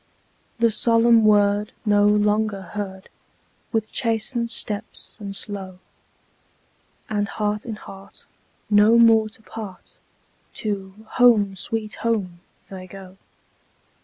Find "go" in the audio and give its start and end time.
12.87-13.17